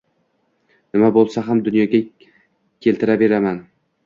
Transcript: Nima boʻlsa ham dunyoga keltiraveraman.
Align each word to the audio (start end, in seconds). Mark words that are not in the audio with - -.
Nima 0.97 1.11
boʻlsa 1.17 1.43
ham 1.49 1.61
dunyoga 1.67 2.01
keltiraveraman. 2.87 3.63